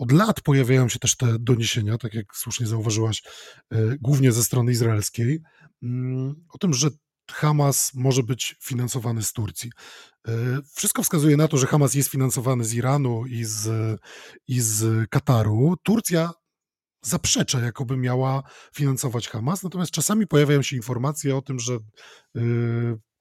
[0.00, 3.22] od lat pojawiają się też te doniesienia, tak jak słusznie zauważyłaś,
[3.70, 5.42] e, głównie ze strony izraelskiej,
[5.82, 6.88] mm, o tym, że
[7.30, 9.70] Hamas może być finansowany z Turcji.
[10.28, 10.32] E,
[10.74, 13.68] wszystko wskazuje na to, że Hamas jest finansowany z Iranu i z,
[14.48, 15.74] i z Kataru.
[15.82, 16.30] Turcja
[17.02, 18.42] zaprzecza, jakoby miała
[18.74, 21.74] finansować Hamas, natomiast czasami pojawiają się informacje o tym, że
[22.36, 22.40] e,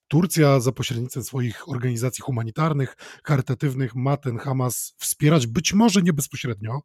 [0.09, 6.81] Turcja za pośrednictwem swoich organizacji humanitarnych, charytatywnych ma ten Hamas wspierać, być może nie bezpośrednio.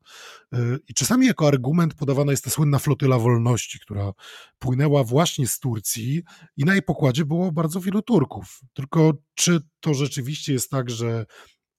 [0.54, 4.12] Y, I czasami jako argument podawana jest ta słynna flotyla wolności, która
[4.58, 6.22] płynęła właśnie z Turcji
[6.56, 8.60] i na jej pokładzie było bardzo wielu Turków.
[8.72, 11.26] Tylko czy to rzeczywiście jest tak, że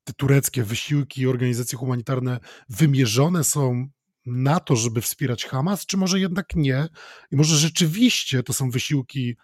[0.03, 3.87] te tureckie wysiłki i organizacje humanitarne wymierzone są
[4.25, 6.87] na to, żeby wspierać Hamas, czy może jednak nie?
[7.31, 9.35] I może rzeczywiście to są wysiłki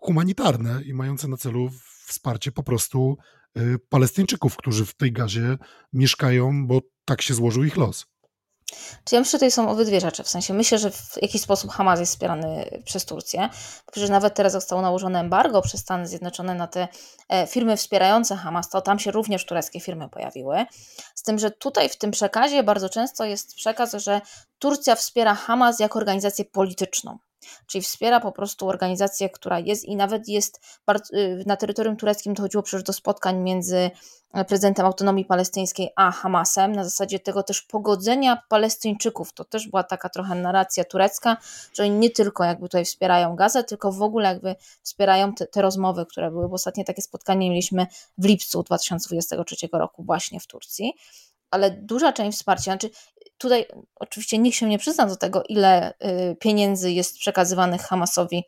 [0.00, 1.70] humanitarne i mające na celu
[2.06, 3.16] wsparcie po prostu
[3.58, 5.58] y, Palestyńczyków, którzy w tej gazie
[5.92, 8.06] mieszkają, bo tak się złożył ich los.
[9.04, 10.22] Czy ja myślę, że tutaj są obydwie rzeczy.
[10.22, 13.48] W sensie myślę, że w jakiś sposób Hamas jest wspierany przez Turcję.
[13.92, 16.88] Przecież nawet teraz zostało nałożone embargo przez Stany Zjednoczone na te
[17.28, 20.66] e, firmy wspierające Hamas, to tam się również tureckie firmy pojawiły.
[21.14, 24.20] Z tym, że tutaj w tym przekazie bardzo często jest przekaz, że
[24.58, 27.18] Turcja wspiera Hamas jako organizację polityczną
[27.66, 30.60] czyli wspiera po prostu organizację, która jest i nawet jest
[31.12, 33.90] y, na terytorium tureckim dochodziło przecież do spotkań między
[34.32, 39.32] e, prezydentem autonomii palestyńskiej a Hamasem, na zasadzie tego też pogodzenia Palestyńczyków.
[39.32, 41.36] To też była taka trochę narracja turecka,
[41.74, 45.62] że oni nie tylko jakby tutaj wspierają Gazę, tylko w ogóle jakby wspierają te, te
[45.62, 47.86] rozmowy, które były, bo ostatnie takie spotkanie mieliśmy
[48.18, 50.92] w lipcu 2023 roku właśnie w Turcji.
[51.50, 52.90] Ale duża część wsparcia, znaczy
[53.40, 58.44] tutaj oczywiście nikt się nie przyzna do tego, ile y, pieniędzy jest przekazywanych Hamasowi,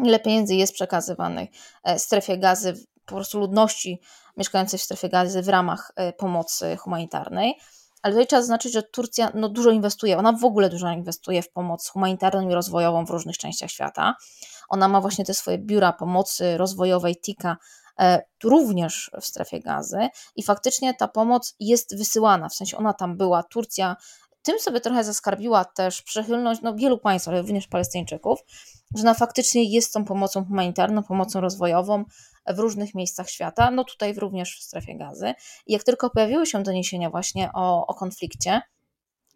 [0.00, 1.50] ile pieniędzy jest przekazywanych
[1.84, 2.74] e, strefie gazy,
[3.06, 4.00] po prostu ludności
[4.36, 7.54] mieszkającej w strefie gazy w ramach e, pomocy humanitarnej.
[8.02, 11.50] Ale tutaj trzeba zaznaczyć, że Turcja no, dużo inwestuje, ona w ogóle dużo inwestuje w
[11.50, 14.14] pomoc humanitarną i rozwojową w różnych częściach świata.
[14.68, 17.56] Ona ma właśnie te swoje biura pomocy rozwojowej, TIKA,
[18.44, 23.42] również w strefie gazy i faktycznie ta pomoc jest wysyłana, w sensie ona tam była,
[23.42, 23.96] Turcja
[24.44, 28.40] tym sobie trochę zaskarbiła też przychylność no, wielu państw, ale również Palestyńczyków,
[28.96, 32.04] że ona faktycznie jest tą pomocą humanitarną, pomocą rozwojową
[32.46, 35.34] w różnych miejscach świata, no tutaj również w strefie gazy.
[35.66, 38.60] I jak tylko pojawiły się doniesienia właśnie o, o konflikcie,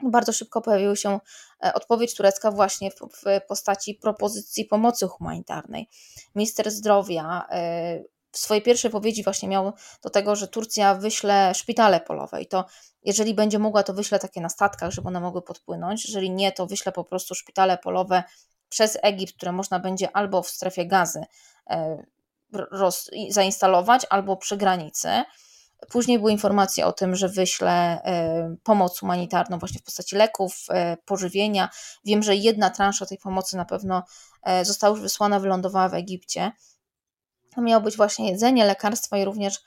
[0.03, 1.21] bardzo szybko pojawiła się
[1.64, 5.88] e, odpowiedź turecka właśnie w, w postaci propozycji pomocy humanitarnej.
[6.35, 12.01] Minister zdrowia e, w swojej pierwszej powiedzi właśnie miał do tego, że Turcja wyśle szpitale
[12.01, 12.64] polowe i to
[13.05, 16.05] jeżeli będzie mogła, to wyśle takie na statkach, żeby one mogły podpłynąć.
[16.05, 18.23] Jeżeli nie, to wyśle po prostu szpitale polowe
[18.69, 21.25] przez Egipt, które można będzie albo w strefie gazy
[21.71, 22.07] e,
[22.53, 25.09] roz, zainstalować, albo przy granicy.
[25.91, 30.97] Później były informacje o tym, że wyśle e, pomoc humanitarną właśnie w postaci leków, e,
[30.97, 31.69] pożywienia.
[32.05, 34.03] Wiem, że jedna transza tej pomocy na pewno
[34.62, 36.53] została już wysłana, wylądowała w Egipcie.
[37.59, 39.61] To miało być właśnie jedzenie, lekarstwa i również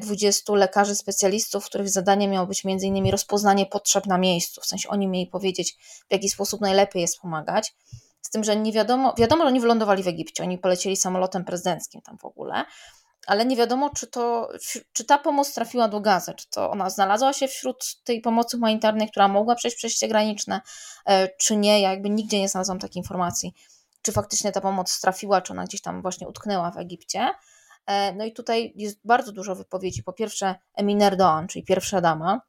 [0.00, 3.10] 20 e, lekarzy specjalistów, których zadaniem miało być m.in.
[3.10, 4.60] rozpoznanie potrzeb na miejscu.
[4.60, 5.76] W sensie oni mieli powiedzieć,
[6.08, 7.74] w jaki sposób najlepiej jest pomagać.
[8.22, 12.02] Z tym, że nie wiadomo, wiadomo, że oni wylądowali w Egipcie, oni polecieli samolotem prezydenckim
[12.02, 12.64] tam w ogóle,
[13.26, 14.48] ale nie wiadomo, czy, to,
[14.92, 19.08] czy ta pomoc trafiła do Gazy, czy to ona znalazła się wśród tej pomocy humanitarnej,
[19.10, 20.60] która mogła przejść przejście graniczne,
[21.06, 21.80] e, czy nie.
[21.80, 23.54] Ja jakby nigdzie nie znalazłam takiej informacji
[24.02, 27.30] czy faktycznie ta pomoc trafiła, czy ona gdzieś tam właśnie utknęła w Egipcie.
[27.86, 30.02] E, no i tutaj jest bardzo dużo wypowiedzi.
[30.02, 32.40] Po pierwsze, Emin Erdoğan, czyli pierwsza dama,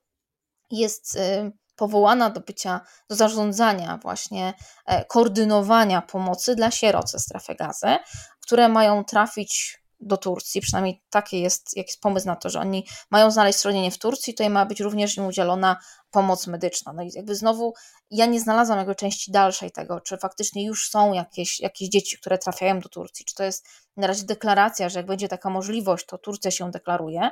[0.72, 4.54] jest y, powołana do bycia, do zarządzania właśnie,
[4.86, 7.98] e, koordynowania pomocy dla sierot ze strefy gazy,
[8.42, 13.32] które mają trafić do Turcji, przynajmniej taki jest, jakiś pomysł na to, że oni mają
[13.32, 15.78] znaleźć schronienie w Turcji, tutaj ma być również im udzielona
[16.12, 16.94] pomoc medyczna.
[16.94, 17.74] No i jakby znowu
[18.12, 22.38] ja nie znalazłam jakby części dalszej tego, czy faktycznie już są jakieś, jakieś dzieci, które
[22.38, 26.18] trafiają do Turcji, czy to jest na razie deklaracja, że jak będzie taka możliwość, to
[26.18, 27.30] Turcja się deklaruje,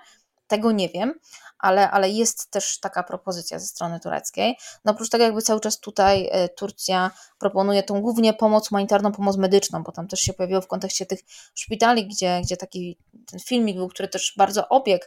[0.49, 1.13] tego nie wiem,
[1.59, 4.57] ale, ale jest też taka propozycja ze strony tureckiej.
[4.85, 9.37] No oprócz tego jakby cały czas tutaj e, Turcja proponuje tą głównie pomoc humanitarną, pomoc
[9.37, 11.19] medyczną, bo tam też się pojawiło w kontekście tych
[11.55, 12.97] szpitali, gdzie, gdzie taki
[13.31, 15.05] ten filmik był, który też bardzo obiegł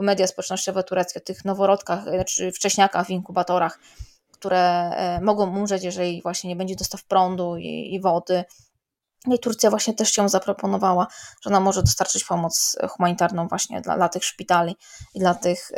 [0.00, 3.78] media społecznościowe tureckie, o tych noworodkach, znaczy wcześniakach w inkubatorach,
[4.32, 8.44] które e, mogą umrzeć, jeżeli właśnie nie będzie dostaw prądu i, i wody,
[9.26, 11.06] no i Turcja właśnie też się zaproponowała,
[11.42, 14.76] że ona może dostarczyć pomoc humanitarną właśnie dla, dla tych szpitali
[15.14, 15.74] i dla tych y,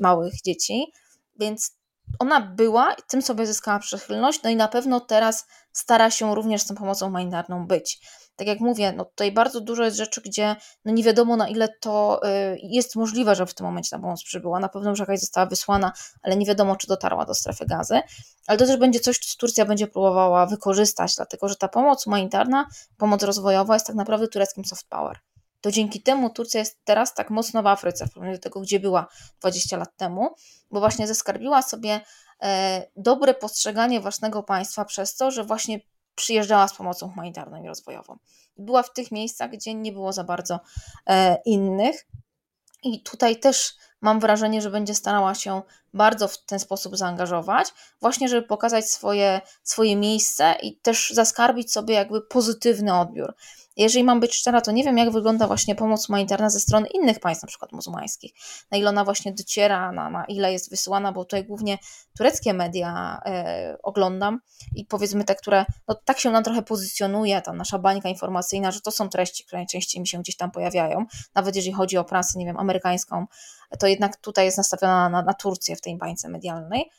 [0.00, 0.92] małych dzieci.
[1.40, 1.76] Więc
[2.18, 6.62] ona była i tym sobie zyskała przychylność, no i na pewno teraz stara się również
[6.62, 8.00] z tą pomocą humanitarną być
[8.36, 11.68] tak jak mówię, no tutaj bardzo dużo jest rzeczy, gdzie no nie wiadomo na ile
[11.68, 14.60] to y, jest możliwe, że w tym momencie ta pomoc przybyła.
[14.60, 18.00] Na pewno już jakaś została wysłana, ale nie wiadomo, czy dotarła do strefy gazy.
[18.46, 22.66] Ale to też będzie coś, co Turcja będzie próbowała wykorzystać, dlatego że ta pomoc humanitarna,
[22.96, 25.18] pomoc rozwojowa jest tak naprawdę tureckim soft power.
[25.60, 28.80] To dzięki temu Turcja jest teraz tak mocno w Afryce, w porównaniu do tego, gdzie
[28.80, 29.06] była
[29.40, 30.34] 20 lat temu,
[30.70, 32.00] bo właśnie zeskarbiła sobie
[32.42, 35.80] e, dobre postrzeganie własnego państwa przez to, że właśnie
[36.16, 38.18] przyjeżdżała z pomocą humanitarną i rozwojową.
[38.58, 40.60] Była w tych miejscach, gdzie nie było za bardzo
[41.06, 42.06] e, innych.
[42.82, 45.62] I tutaj też mam wrażenie, że będzie starała się
[45.94, 47.68] bardzo w ten sposób zaangażować,
[48.00, 53.34] właśnie żeby pokazać swoje, swoje miejsce i też zaskarbić sobie jakby pozytywny odbiór.
[53.76, 57.20] Jeżeli mam być szczera, to nie wiem, jak wygląda właśnie pomoc humanitarna ze strony innych
[57.20, 58.32] państw, na przykład muzułmańskich.
[58.70, 61.78] Na ile ona właśnie dociera, na, na ile jest wysyłana, bo tutaj głównie
[62.18, 64.40] tureckie media e, oglądam
[64.74, 68.80] i powiedzmy te, które no, tak się nam trochę pozycjonuje, ta nasza bańka informacyjna, że
[68.80, 71.04] to są treści, które najczęściej mi się gdzieś tam pojawiają.
[71.34, 73.26] Nawet jeżeli chodzi o prasę, nie wiem, amerykańską,
[73.78, 76.90] to jednak tutaj jest nastawiona na, na Turcję w tej bańce medialnej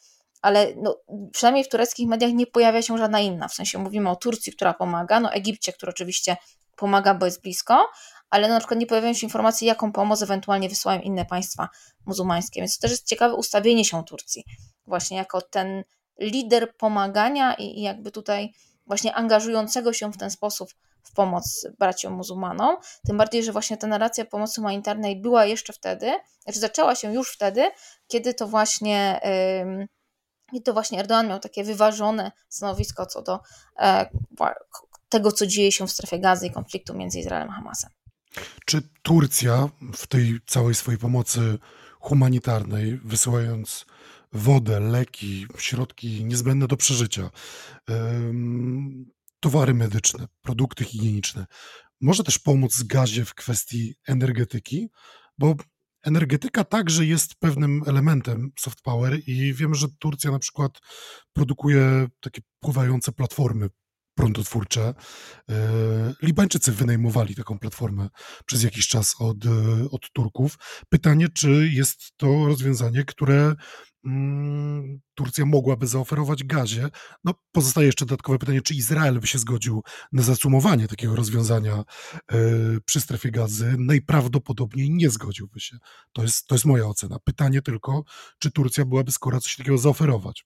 [0.41, 0.97] ale no,
[1.31, 3.47] przynajmniej w tureckich mediach nie pojawia się żadna inna.
[3.47, 6.37] W sensie mówimy o Turcji, która pomaga, no Egipcie, który oczywiście
[6.77, 7.89] pomaga, bo jest blisko,
[8.29, 11.69] ale na przykład nie pojawiają się informacje, jaką pomoc ewentualnie wysyłają inne państwa
[12.05, 12.61] muzułmańskie.
[12.61, 14.43] Więc to też jest ciekawe ustawienie się Turcji,
[14.87, 15.83] właśnie jako ten
[16.19, 18.53] lider pomagania i, jakby tutaj
[18.85, 20.69] właśnie angażującego się w ten sposób
[21.03, 22.75] w pomoc braciom muzułmanom.
[23.07, 26.11] Tym bardziej, że właśnie ta narracja pomocy humanitarnej była jeszcze wtedy,
[26.43, 27.71] znaczy zaczęła się już wtedy,
[28.07, 29.19] kiedy to właśnie.
[29.77, 29.87] Yy,
[30.53, 33.39] i to właśnie Erdoğan miał takie wyważone stanowisko co do
[33.79, 34.09] e,
[35.09, 37.89] tego, co dzieje się w strefie gazy i konfliktu między Izraelem a Hamasem.
[38.65, 41.59] Czy Turcja w tej całej swojej pomocy
[41.99, 43.85] humanitarnej, wysyłając
[44.33, 47.29] wodę, leki, środki niezbędne do przeżycia,
[49.39, 51.45] towary medyczne, produkty higieniczne,
[52.01, 54.89] może też pomóc gazie w kwestii energetyki,
[55.37, 55.55] bo
[56.03, 60.71] energetyka także jest pewnym elementem soft power i wiemy, że Turcja na przykład
[61.33, 63.69] produkuje takie pływające platformy
[64.17, 64.93] prądotwórcze.
[65.49, 68.09] E, Libańczycy wynajmowali taką platformę
[68.45, 69.49] przez jakiś czas od, e,
[69.91, 70.57] od Turków.
[70.89, 73.55] Pytanie, czy jest to rozwiązanie, które
[74.05, 76.89] mm, Turcja mogłaby zaoferować gazie.
[77.23, 81.83] No, pozostaje jeszcze dodatkowe pytanie, czy Izrael by się zgodził na zacumowanie takiego rozwiązania
[82.33, 83.75] y, przy strefie gazy.
[83.79, 85.77] Najprawdopodobniej nie zgodziłby się.
[86.13, 87.19] To jest, to jest moja ocena.
[87.23, 88.03] Pytanie tylko,
[88.39, 90.45] czy Turcja byłaby skora coś takiego zaoferować.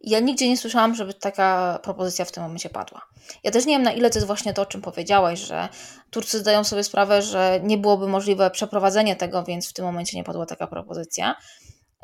[0.00, 3.00] Ja nigdzie nie słyszałam, żeby taka propozycja w tym momencie padła.
[3.44, 5.68] Ja też nie wiem, na ile to jest właśnie to, o czym powiedziałaś, że
[6.10, 10.24] Turcy zdają sobie sprawę, że nie byłoby możliwe przeprowadzenie tego, więc w tym momencie nie
[10.24, 11.36] padła taka propozycja.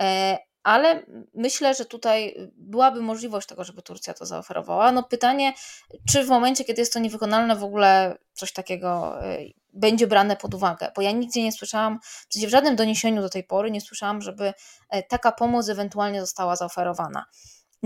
[0.00, 1.02] E, ale
[1.34, 4.92] myślę, że tutaj byłaby możliwość tego, żeby Turcja to zaoferowała.
[4.92, 5.52] No pytanie,
[6.08, 9.38] czy w momencie, kiedy jest to niewykonalne, w ogóle coś takiego e,
[9.72, 13.28] będzie brane pod uwagę, bo ja nigdzie nie słyszałam, w sensie w żadnym doniesieniu do
[13.28, 14.52] tej pory nie słyszałam, żeby
[14.90, 17.24] e, taka pomoc ewentualnie została zaoferowana.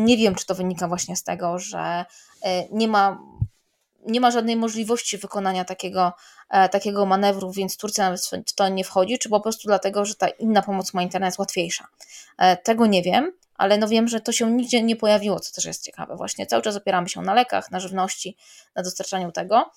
[0.05, 2.05] Nie wiem, czy to wynika właśnie z tego, że
[2.43, 3.19] e, nie ma,
[4.07, 6.13] nie ma żadnej możliwości wykonania takiego,
[6.51, 10.29] e, takiego manewru, więc Turcja w to nie wchodzi, czy po prostu dlatego, że ta
[10.29, 11.87] inna pomoc humanitarna jest łatwiejsza.
[12.39, 15.65] E, tego nie wiem, ale no wiem, że to się nigdzie nie pojawiło, co też
[15.65, 16.17] jest ciekawe.
[16.17, 18.37] Właśnie cały czas opieramy się na lekach, na żywności,
[18.75, 19.71] na dostarczaniu tego.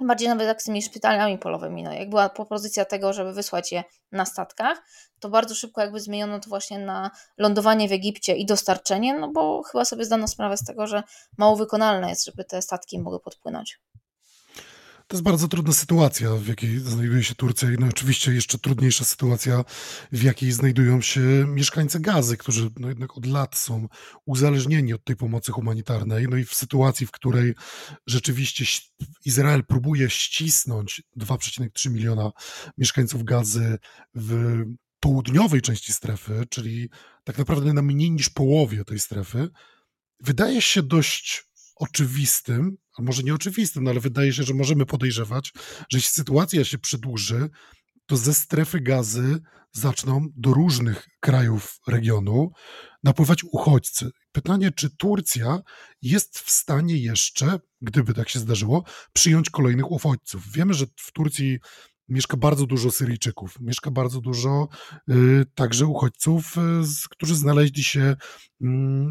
[0.00, 3.84] Bardziej nawet jak z tymi szpitalami polowymi, no jak była propozycja tego, żeby wysłać je
[4.12, 4.82] na statkach,
[5.20, 9.62] to bardzo szybko jakby zmieniono to właśnie na lądowanie w Egipcie i dostarczenie, no bo
[9.62, 11.02] chyba sobie zdano sprawę z tego, że
[11.38, 13.80] mało wykonalne jest, żeby te statki mogły podpłynąć.
[15.06, 19.04] To jest bardzo trudna sytuacja, w jakiej znajduje się Turcja i no oczywiście jeszcze trudniejsza
[19.04, 19.64] sytuacja,
[20.12, 23.88] w jakiej znajdują się mieszkańcy Gazy, którzy no jednak od lat są
[24.26, 26.26] uzależnieni od tej pomocy humanitarnej.
[26.30, 27.54] No i w sytuacji, w której
[28.06, 28.64] rzeczywiście
[29.24, 32.30] Izrael próbuje ścisnąć 2,3 miliona
[32.78, 33.78] mieszkańców Gazy
[34.14, 34.62] w
[35.00, 36.90] południowej części strefy, czyli
[37.24, 39.48] tak naprawdę na mniej niż połowie tej strefy,
[40.20, 41.44] wydaje się dość
[41.76, 45.52] oczywistym, a może nie oczywistym, no ale wydaje się, że możemy podejrzewać,
[45.90, 47.50] że jeśli sytuacja się przedłuży,
[48.06, 49.40] to ze strefy gazy
[49.72, 52.50] zaczną do różnych krajów regionu
[53.04, 54.10] napływać uchodźcy.
[54.32, 55.58] Pytanie, czy Turcja
[56.02, 60.52] jest w stanie jeszcze, gdyby tak się zdarzyło, przyjąć kolejnych uchodźców?
[60.52, 61.58] Wiemy, że w Turcji
[62.08, 64.68] mieszka bardzo dużo Syryjczyków, mieszka bardzo dużo
[65.10, 66.60] y, także uchodźców, y,
[67.10, 68.16] którzy znaleźli się y,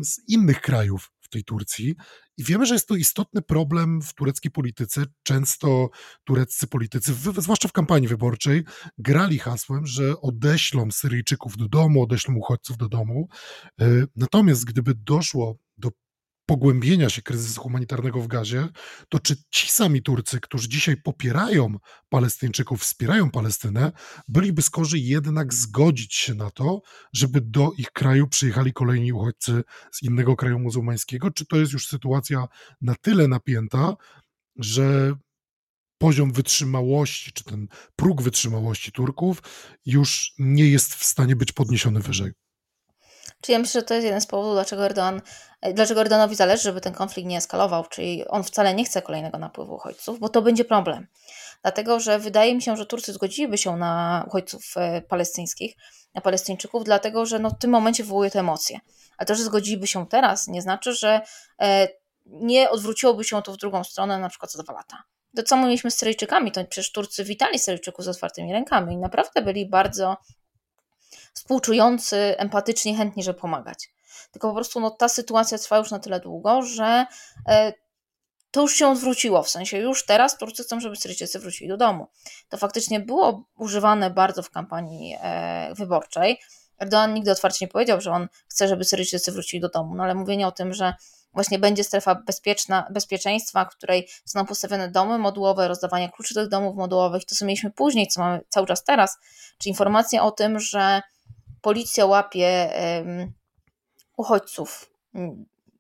[0.04, 1.96] z innych krajów tej Turcji.
[2.38, 5.06] I wiemy, że jest to istotny problem w tureckiej polityce.
[5.24, 5.90] Często
[6.24, 8.64] tureccy politycy, zwłaszcza w kampanii wyborczej,
[8.98, 13.28] grali hasłem, że odeślą Syryjczyków do domu, odeślą uchodźców do domu.
[13.82, 15.90] E, natomiast gdyby doszło do
[16.46, 18.68] pogłębienia się kryzysu humanitarnego w Gazie,
[19.10, 21.78] to czy ci sami Turcy, którzy dzisiaj popierają
[22.10, 23.92] Palestyńczyków, wspierają Palestynę,
[24.28, 26.82] byliby skorzy jednak zgodzić się na to,
[27.14, 31.32] żeby do ich kraju przyjechali kolejni uchodźcy z innego kraju muzułmańskiego?
[31.32, 32.48] Czy to jest już sytuacja
[32.82, 33.96] na tyle napięta,
[34.56, 35.16] że
[35.98, 39.42] poziom wytrzymałości, czy ten próg wytrzymałości Turków
[39.86, 42.43] już nie jest w stanie być podniesiony wyżej?
[43.44, 45.22] Czyli ja myślę, że to jest jeden z powodów, dlaczego, Erdogan,
[45.74, 49.76] dlaczego Erdoganowi zależy, żeby ten konflikt nie eskalował, czyli on wcale nie chce kolejnego napływu
[49.76, 51.08] uchodźców, bo to będzie problem.
[51.62, 55.76] Dlatego, że wydaje mi się, że Turcy zgodziliby się na uchodźców e, palestyńskich,
[56.14, 58.80] na Palestyńczyków, dlatego, że no w tym momencie wywołuje to emocje.
[59.18, 61.22] A to, że zgodziliby się teraz, nie znaczy, że
[61.62, 61.88] e,
[62.26, 65.04] nie odwróciłoby się to w drugą stronę, na przykład za dwa lata.
[65.36, 68.98] To co my mieliśmy z Syryjczykami, to przecież Turcy witali Syryjczyków z otwartymi rękami i
[68.98, 70.18] naprawdę byli bardzo
[71.44, 73.90] współczujący, empatycznie, chętni, żeby pomagać.
[74.32, 77.06] Tylko po prostu no, ta sytuacja trwa już na tyle długo, że
[77.48, 77.74] e,
[78.52, 82.08] to już się odwróciło, w sensie już teraz Turcy chcą, żeby Syryjczycy wrócili do domu.
[82.50, 86.40] To faktycznie było używane bardzo w kampanii e, wyborczej.
[86.80, 90.16] Erdogan nigdy otwarcie nie powiedział, że on chce, żeby Syryjczycy wrócili do domu, no ale
[90.16, 90.94] mówienie o tym, że
[91.34, 96.76] właśnie będzie strefa bezpieczna, bezpieczeństwa, w której są postawione domy modułowe, rozdawanie kluczy do domów
[96.76, 99.18] modułowych, to co mieliśmy później, co mamy cały czas teraz,
[99.58, 101.02] czy informacja o tym, że
[101.64, 102.70] policja łapie
[104.18, 104.92] uchodźców,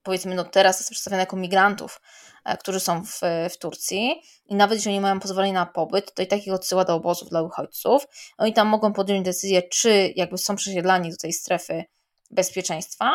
[0.04, 2.02] powiedzmy, no teraz jest przedstawione jako migrantów,
[2.46, 3.20] e, którzy są w,
[3.50, 6.96] w Turcji i nawet jeżeli mają pozwolenie na pobyt, to i tak ich odsyła do
[6.96, 8.08] obozów dla uchodźców.
[8.38, 11.84] Oni tam mogą podjąć decyzję, czy jakby są przesiedlani do tej strefy
[12.32, 13.12] bezpieczeństwa,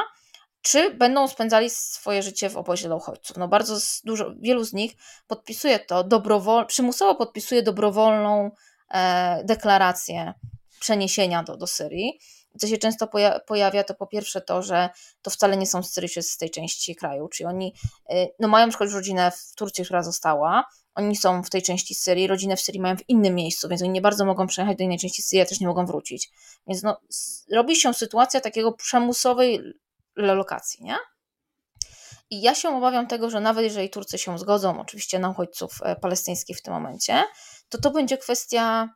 [0.63, 3.37] czy będą spędzali swoje życie w obozie dla uchodźców.
[3.37, 4.93] No bardzo dużo, wielu z nich
[5.27, 8.51] podpisuje to dobrowol, przymusowo podpisuje dobrowolną
[8.91, 10.35] e, deklarację
[10.81, 12.19] przeniesienia do, do Syrii
[12.61, 14.89] co się często poja pojawia, to po pierwsze to, że
[15.23, 17.75] to wcale nie są Syryjczycy z tej części kraju, czyli oni
[18.13, 22.27] y, no, mają przykład rodzinę w Turcji, która została, oni są w tej części Syrii,
[22.27, 24.99] rodzinę w Syrii mają w innym miejscu, więc oni nie bardzo mogą przejechać do innej
[24.99, 26.31] części Syrii, a też nie mogą wrócić.
[26.67, 27.01] Więc no,
[27.53, 29.61] robi się sytuacja takiego przymusowej
[30.17, 30.97] relokacji, nie?
[32.31, 35.97] I ja się obawiam tego, że nawet jeżeli Turcy się zgodzą, oczywiście na uchodźców e,
[35.97, 37.25] palestyńskich w tym momencie,
[37.69, 38.89] to to będzie kwestia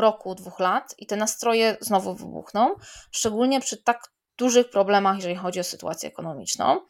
[0.00, 2.74] roku, dwóch lat i te nastroje znowu wybuchną,
[3.10, 6.80] szczególnie przy tak dużych problemach, jeżeli chodzi o sytuację ekonomiczną,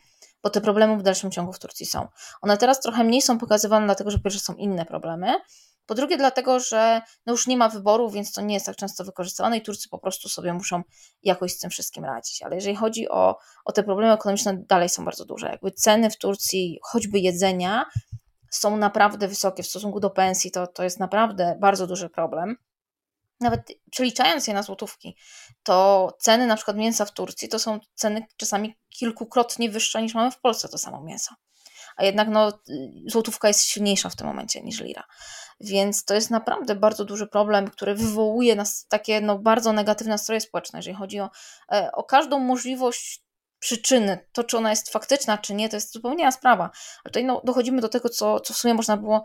[0.42, 2.08] bo te problemy w dalszym ciągu w Turcji są.
[2.42, 5.34] One teraz trochę mniej są pokazywane, dlatego że pierwsze są inne problemy,
[5.90, 9.04] po drugie dlatego, że no już nie ma wyboru, więc to nie jest tak często
[9.04, 10.82] wykorzystywane i Turcy po prostu sobie muszą
[11.22, 12.42] jakoś z tym wszystkim radzić.
[12.42, 15.48] Ale jeżeli chodzi o, o te problemy ekonomiczne, dalej są bardzo duże.
[15.48, 17.86] Jakby ceny w Turcji, choćby jedzenia,
[18.50, 22.56] są naprawdę wysokie w stosunku do pensji, to, to jest naprawdę bardzo duży problem
[23.40, 25.16] nawet przeliczając je na złotówki,
[25.62, 30.30] to ceny na przykład mięsa w Turcji to są ceny czasami kilkukrotnie wyższe niż mamy
[30.30, 31.34] w Polsce to samo mięso.
[31.96, 32.52] A jednak no,
[33.06, 35.04] złotówka jest silniejsza w tym momencie niż lira.
[35.60, 40.40] Więc to jest naprawdę bardzo duży problem, który wywołuje nas takie no, bardzo negatywne nastroje
[40.40, 41.30] społeczne, jeżeli chodzi o,
[41.72, 43.22] e, o każdą możliwość
[43.58, 46.64] przyczyny, to czy ona jest faktyczna, czy nie, to jest zupełnie inna sprawa.
[46.64, 49.24] Ale tutaj no, dochodzimy do tego, co, co w sumie można było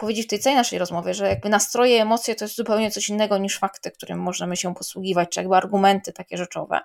[0.00, 3.38] powiedzieć w tej całej naszej rozmowie, że jakby nastroje, emocje to jest zupełnie coś innego
[3.38, 6.80] niż fakty, którym możemy się posługiwać, czy jakby argumenty takie rzeczowe.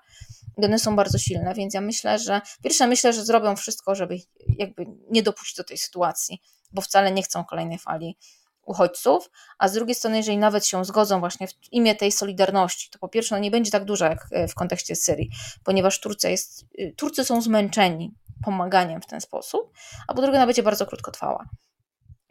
[0.58, 4.18] I one są bardzo silne, więc ja myślę, że pierwsze myślę, że zrobią wszystko, żeby
[4.58, 6.42] jakby nie dopuścić do tej sytuacji,
[6.72, 8.18] bo wcale nie chcą kolejnej fali
[8.66, 13.00] uchodźców, a z drugiej strony, jeżeli nawet się zgodzą właśnie w imię tej solidarności, to
[13.00, 15.30] po pierwsze no nie będzie tak duża jak w kontekście Syrii,
[15.64, 16.66] ponieważ Turcja jest,
[16.98, 18.14] Turcy są zmęczeni
[18.46, 19.74] pomaganiem w ten sposób,
[20.08, 21.46] a po drugie ona będzie bardzo krótkotrwała.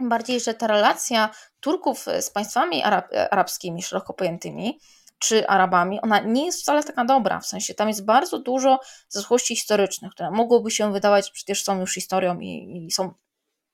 [0.01, 1.31] Bardziej, że ta relacja
[1.61, 4.81] Turków z państwami arab, arabskimi, szeroko pojętymi,
[5.19, 9.57] czy Arabami, ona nie jest wcale taka dobra, w sensie tam jest bardzo dużo zaszłości
[9.57, 13.15] historycznych, które mogłoby się wydawać, przecież są już historią i, i są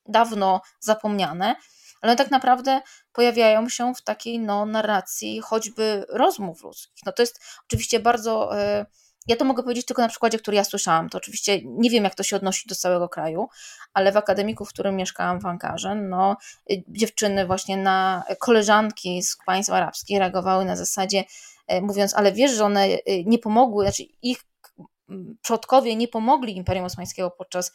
[0.07, 1.57] dawno zapomniane,
[2.03, 2.81] ale tak naprawdę
[3.12, 7.03] pojawiają się w takiej no, narracji choćby rozmów ludzkich.
[7.07, 8.51] No to jest oczywiście bardzo...
[8.55, 8.87] Yy,
[9.31, 11.09] ja to mogę powiedzieć tylko na przykładzie, który ja słyszałam.
[11.09, 13.49] To oczywiście nie wiem, jak to się odnosi do całego kraju,
[13.95, 16.37] ale w akademiku, w którym mieszkałam w Ankarze, no,
[16.72, 21.24] y, dziewczyny właśnie na koleżanki z państw arabskich reagowały na zasadzie,
[21.72, 24.45] y, mówiąc, ale wiesz, że one y, nie pomogły, znaczy ich
[25.43, 27.72] przodkowie nie pomogli Imperium Osmańskiego podczas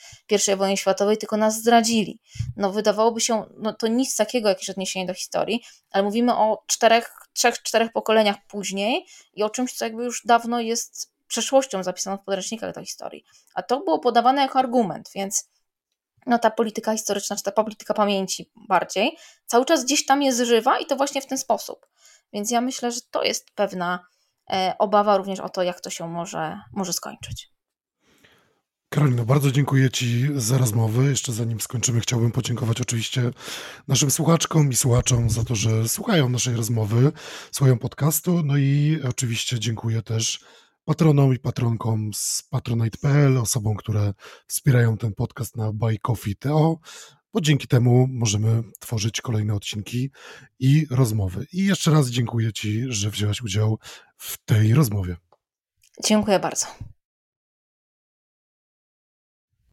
[0.53, 2.19] I wojny światowej, tylko nas zdradzili.
[2.57, 7.15] No wydawałoby się, no to nic takiego, jakieś odniesienie do historii, ale mówimy o czterech,
[7.33, 12.23] trzech, czterech pokoleniach później i o czymś, co jakby już dawno jest przeszłością zapisaną w
[12.23, 13.25] podręcznikach do historii.
[13.55, 15.49] A to było podawane jako argument, więc
[16.25, 20.79] no ta polityka historyczna, czy ta polityka pamięci bardziej, cały czas gdzieś tam jest żywa
[20.79, 21.87] i to właśnie w ten sposób.
[22.33, 23.99] Więc ja myślę, że to jest pewna
[24.51, 27.55] e, obawa również o to, jak to się może, może skończyć.
[28.89, 31.03] Karolino, bardzo dziękuję Ci za rozmowę.
[31.03, 33.31] Jeszcze zanim skończymy, chciałbym podziękować oczywiście
[33.87, 37.11] naszym słuchaczkom i słuchaczom za to, że słuchają naszej rozmowy,
[37.51, 38.43] słuchają podcastu.
[38.43, 40.39] No i oczywiście dziękuję też
[40.85, 44.13] patronom i patronkom z patronite.pl, osobom, które
[44.47, 46.79] wspierają ten podcast na buycoffee.to,
[47.33, 50.11] bo dzięki temu możemy tworzyć kolejne odcinki
[50.59, 51.45] i rozmowy.
[51.53, 53.79] I jeszcze raz dziękuję Ci, że wziąłeś udział
[54.17, 55.15] w tej rozmowie.
[56.03, 56.65] Dziękuję bardzo.